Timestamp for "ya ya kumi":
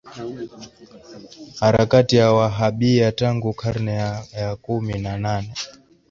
3.93-4.99